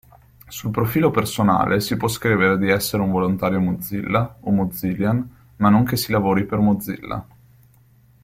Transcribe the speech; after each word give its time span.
Sul 0.47 0.71
profilo 0.71 1.11
personale 1.11 1.79
si 1.79 1.95
può 1.95 2.07
scrivere 2.07 2.57
di 2.57 2.71
essere 2.71 3.03
un 3.03 3.11
volontario 3.11 3.59
Mozilla 3.59 4.37
o 4.39 4.49
Mozillian 4.49 5.35
ma 5.57 5.69
non 5.69 5.85
che 5.85 5.95
si 5.95 6.11
lavori 6.11 6.43
per 6.43 6.57
Mozilla. 6.57 7.27